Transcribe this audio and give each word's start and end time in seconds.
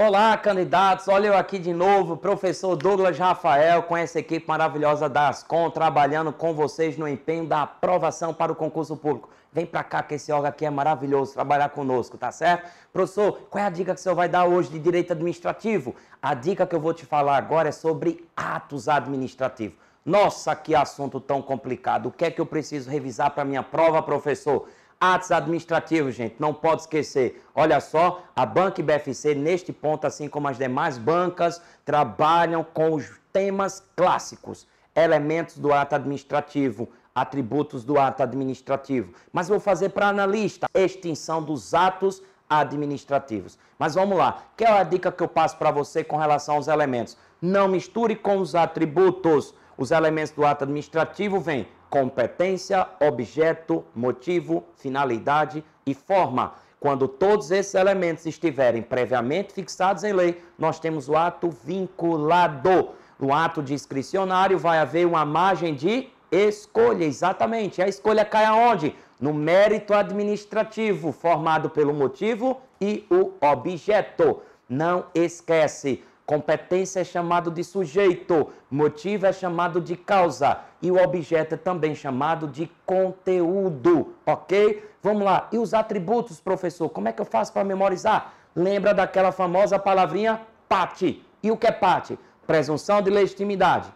Olá, 0.00 0.36
candidatos. 0.36 1.08
Olha 1.08 1.26
eu 1.26 1.36
aqui 1.36 1.58
de 1.58 1.72
novo, 1.72 2.16
professor 2.16 2.76
Douglas 2.76 3.18
Rafael, 3.18 3.82
com 3.82 3.96
essa 3.96 4.20
equipe 4.20 4.46
maravilhosa 4.46 5.08
da 5.08 5.26
Ascom, 5.26 5.68
trabalhando 5.70 6.32
com 6.32 6.54
vocês 6.54 6.96
no 6.96 7.08
empenho 7.08 7.44
da 7.44 7.62
aprovação 7.62 8.32
para 8.32 8.52
o 8.52 8.54
concurso 8.54 8.96
público. 8.96 9.28
Vem 9.52 9.66
para 9.66 9.82
cá 9.82 10.00
que 10.04 10.14
esse 10.14 10.30
órgão 10.30 10.50
aqui 10.50 10.64
é 10.64 10.70
maravilhoso, 10.70 11.34
trabalhar 11.34 11.70
conosco, 11.70 12.16
tá 12.16 12.30
certo? 12.30 12.70
Professor, 12.92 13.40
qual 13.50 13.64
é 13.64 13.66
a 13.66 13.70
dica 13.70 13.92
que 13.92 13.98
o 13.98 14.02
senhor 14.04 14.14
vai 14.14 14.28
dar 14.28 14.44
hoje 14.44 14.70
de 14.70 14.78
direito 14.78 15.12
administrativo? 15.14 15.96
A 16.22 16.32
dica 16.32 16.64
que 16.64 16.76
eu 16.76 16.80
vou 16.80 16.94
te 16.94 17.04
falar 17.04 17.36
agora 17.36 17.70
é 17.70 17.72
sobre 17.72 18.24
atos 18.36 18.88
administrativos. 18.88 19.76
Nossa, 20.06 20.54
que 20.54 20.76
assunto 20.76 21.18
tão 21.18 21.42
complicado. 21.42 22.06
O 22.06 22.12
que 22.12 22.24
é 22.24 22.30
que 22.30 22.40
eu 22.40 22.46
preciso 22.46 22.88
revisar 22.88 23.32
para 23.32 23.44
minha 23.44 23.64
prova, 23.64 24.00
professor? 24.00 24.68
Atos 25.00 25.30
administrativos, 25.30 26.16
gente, 26.16 26.34
não 26.40 26.52
pode 26.52 26.82
esquecer. 26.82 27.44
Olha 27.54 27.80
só, 27.80 28.24
a 28.34 28.44
Banca 28.44 28.82
BFC, 28.82 29.32
neste 29.32 29.72
ponto, 29.72 30.04
assim 30.08 30.28
como 30.28 30.48
as 30.48 30.58
demais 30.58 30.98
bancas, 30.98 31.62
trabalham 31.84 32.64
com 32.64 32.94
os 32.94 33.08
temas 33.32 33.80
clássicos, 33.94 34.66
elementos 34.96 35.56
do 35.56 35.72
ato 35.72 35.94
administrativo, 35.94 36.88
atributos 37.14 37.84
do 37.84 37.96
ato 37.96 38.24
administrativo. 38.24 39.12
Mas 39.32 39.48
vou 39.48 39.60
fazer 39.60 39.90
para 39.90 40.08
analista, 40.08 40.66
extinção 40.74 41.44
dos 41.44 41.74
atos 41.74 42.20
administrativos. 42.50 43.56
Mas 43.78 43.94
vamos 43.94 44.18
lá, 44.18 44.42
que 44.56 44.64
é 44.64 44.68
a 44.68 44.82
dica 44.82 45.12
que 45.12 45.22
eu 45.22 45.28
passo 45.28 45.56
para 45.58 45.70
você 45.70 46.02
com 46.02 46.16
relação 46.16 46.56
aos 46.56 46.66
elementos? 46.66 47.16
Não 47.40 47.68
misture 47.68 48.16
com 48.16 48.38
os 48.38 48.56
atributos. 48.56 49.54
Os 49.76 49.92
elementos 49.92 50.32
do 50.32 50.44
ato 50.44 50.64
administrativo 50.64 51.38
vêm 51.38 51.68
competência, 51.90 52.86
objeto, 53.00 53.84
motivo, 53.94 54.64
finalidade 54.76 55.64
e 55.86 55.94
forma. 55.94 56.54
Quando 56.80 57.08
todos 57.08 57.50
esses 57.50 57.74
elementos 57.74 58.24
estiverem 58.26 58.82
previamente 58.82 59.52
fixados 59.52 60.04
em 60.04 60.12
lei, 60.12 60.42
nós 60.56 60.78
temos 60.78 61.08
o 61.08 61.16
ato 61.16 61.50
vinculado. 61.50 62.90
No 63.18 63.34
ato 63.34 63.62
discricionário 63.62 64.58
vai 64.58 64.78
haver 64.78 65.06
uma 65.06 65.24
margem 65.24 65.74
de 65.74 66.08
escolha, 66.30 67.04
exatamente. 67.04 67.82
A 67.82 67.88
escolha 67.88 68.24
cai 68.24 68.44
aonde? 68.44 68.94
No 69.20 69.34
mérito 69.34 69.92
administrativo, 69.92 71.10
formado 71.10 71.68
pelo 71.68 71.92
motivo 71.92 72.60
e 72.80 73.04
o 73.10 73.32
objeto. 73.40 74.40
Não 74.68 75.06
esquece, 75.14 76.04
Competência 76.28 77.00
é 77.00 77.04
chamado 77.04 77.50
de 77.50 77.64
sujeito, 77.64 78.52
motivo 78.70 79.24
é 79.24 79.32
chamado 79.32 79.80
de 79.80 79.96
causa 79.96 80.58
e 80.82 80.90
o 80.90 81.02
objeto 81.02 81.54
é 81.54 81.56
também 81.56 81.94
chamado 81.94 82.46
de 82.46 82.70
conteúdo, 82.84 84.14
ok? 84.26 84.86
Vamos 85.02 85.22
lá. 85.22 85.48
E 85.50 85.56
os 85.56 85.72
atributos, 85.72 86.38
professor? 86.38 86.90
Como 86.90 87.08
é 87.08 87.12
que 87.12 87.22
eu 87.22 87.24
faço 87.24 87.50
para 87.50 87.64
memorizar? 87.64 88.34
Lembra 88.54 88.92
daquela 88.92 89.32
famosa 89.32 89.78
palavrinha 89.78 90.42
PAT. 90.68 91.18
E 91.42 91.50
o 91.50 91.56
que 91.56 91.66
é 91.66 91.72
PAT? 91.72 92.18
Presunção 92.46 93.00
de 93.00 93.08
legitimidade, 93.08 93.90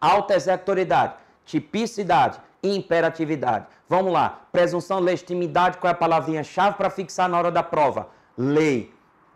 alta 0.00 0.34
executoriedade, 0.34 1.14
tipicidade 1.44 2.40
e 2.64 2.74
imperatividade. 2.74 3.68
Vamos 3.88 4.12
lá. 4.12 4.40
Presunção 4.50 4.98
de 4.98 5.04
legitimidade, 5.04 5.78
qual 5.78 5.92
é 5.92 5.92
a 5.92 5.96
palavrinha 5.96 6.42
chave 6.42 6.76
para 6.76 6.90
fixar 6.90 7.28
na 7.28 7.38
hora 7.38 7.52
da 7.52 7.62
prova? 7.62 8.08
Lei, 8.36 8.92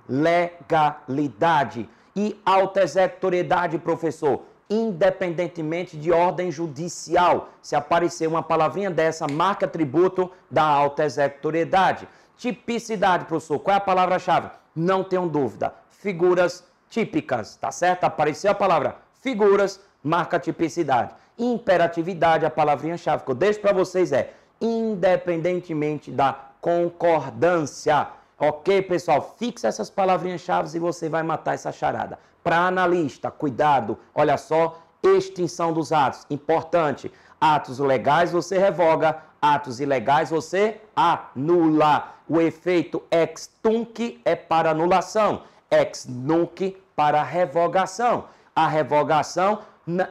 legalidade 0.08 1.88
e 2.16 2.40
alta 2.44 2.82
executoriedade, 2.82 3.78
professor, 3.78 4.42
independentemente 4.68 5.96
de 5.96 6.12
ordem 6.12 6.50
judicial. 6.50 7.50
Se 7.60 7.74
aparecer 7.76 8.26
uma 8.26 8.42
palavrinha 8.42 8.90
dessa, 8.90 9.26
marca 9.26 9.66
tributo 9.66 10.30
da 10.50 10.64
alta 10.64 11.04
executoriedade. 11.04 12.08
Tipicidade, 12.36 13.24
professor, 13.24 13.58
qual 13.58 13.74
é 13.74 13.78
a 13.78 13.80
palavra-chave? 13.80 14.50
Não 14.74 15.04
tenham 15.04 15.28
dúvida. 15.28 15.74
Figuras 15.90 16.64
típicas, 16.88 17.56
tá 17.56 17.70
certo? 17.70 18.04
Apareceu 18.04 18.50
a 18.50 18.54
palavra 18.54 19.04
figuras, 19.24 19.80
marca 20.02 20.38
tipicidade. 20.38 21.14
Imperatividade, 21.38 22.44
a 22.44 22.50
palavrinha-chave 22.50 23.24
que 23.24 23.30
eu 23.30 23.34
deixo 23.34 23.58
para 23.58 23.72
vocês 23.72 24.12
é 24.12 24.34
independentemente 24.60 26.12
da 26.12 26.38
concordância. 26.60 28.08
Ok, 28.38 28.82
pessoal? 28.82 29.34
Fixa 29.38 29.68
essas 29.68 29.88
palavrinhas-chave 29.88 30.76
e 30.76 30.80
você 30.80 31.08
vai 31.08 31.22
matar 31.22 31.54
essa 31.54 31.70
charada. 31.70 32.18
Para 32.42 32.66
analista, 32.66 33.30
cuidado, 33.30 33.98
olha 34.14 34.36
só, 34.36 34.80
extinção 35.02 35.72
dos 35.72 35.92
atos, 35.92 36.26
importante. 36.28 37.12
Atos 37.40 37.78
legais 37.78 38.32
você 38.32 38.58
revoga, 38.58 39.18
atos 39.40 39.80
ilegais 39.80 40.30
você 40.30 40.80
anula. 40.96 42.14
O 42.28 42.40
efeito 42.40 43.02
ex 43.10 43.50
tunc 43.62 44.20
é 44.24 44.34
para 44.34 44.70
anulação, 44.70 45.42
ex 45.70 46.06
nunc 46.08 46.76
para 46.96 47.22
revogação. 47.22 48.24
A 48.56 48.66
revogação 48.66 49.60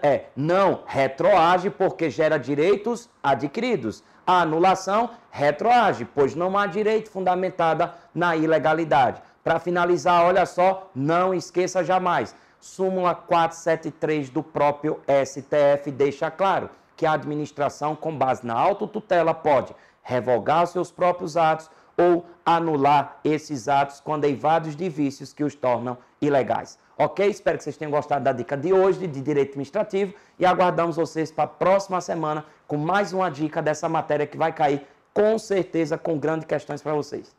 é 0.01 0.25
não 0.35 0.83
retroage 0.85 1.69
porque 1.69 2.09
gera 2.09 2.37
direitos 2.37 3.09
adquiridos. 3.21 4.03
A 4.25 4.41
anulação 4.41 5.09
retroage, 5.31 6.05
pois 6.05 6.35
não 6.35 6.57
há 6.57 6.65
direito 6.67 7.09
fundamentada 7.09 7.93
na 8.13 8.35
ilegalidade. 8.35 9.21
Para 9.43 9.59
finalizar, 9.59 10.23
olha 10.23 10.45
só, 10.45 10.89
não 10.95 11.33
esqueça 11.33 11.83
jamais. 11.83 12.35
Súmula 12.59 13.13
473 13.13 14.29
do 14.29 14.41
próprio 14.41 15.01
STF 15.25 15.91
deixa 15.91 16.31
claro 16.31 16.69
que 16.95 17.05
a 17.05 17.13
administração, 17.13 17.95
com 17.95 18.15
base 18.15 18.45
na 18.45 18.53
autotutela, 18.53 19.33
pode 19.33 19.75
revogar 20.01 20.67
seus 20.67 20.89
próprios 20.91 21.35
atos 21.35 21.69
ou 21.97 22.25
anular 22.45 23.19
esses 23.23 23.67
atos 23.67 23.99
quando 23.99 24.25
eivados 24.25 24.75
de 24.75 24.87
vícios 24.87 25.33
que 25.33 25.43
os 25.43 25.55
tornam 25.55 25.97
ilegais. 26.21 26.77
Ok? 26.97 27.27
Espero 27.27 27.57
que 27.57 27.63
vocês 27.63 27.77
tenham 27.77 27.91
gostado 27.91 28.23
da 28.23 28.31
dica 28.31 28.55
de 28.55 28.71
hoje 28.71 29.07
de 29.07 29.21
direito 29.21 29.49
administrativo 29.49 30.13
e 30.37 30.45
aguardamos 30.45 30.95
vocês 30.95 31.31
para 31.31 31.45
a 31.45 31.47
próxima 31.47 31.99
semana 32.01 32.45
com 32.67 32.77
mais 32.77 33.13
uma 33.13 33.29
dica 33.29 33.61
dessa 33.61 33.89
matéria 33.89 34.27
que 34.27 34.37
vai 34.37 34.53
cair 34.53 34.85
com 35.13 35.37
certeza 35.37 35.97
com 35.97 36.17
grandes 36.17 36.47
questões 36.47 36.81
para 36.81 36.93
vocês. 36.93 37.35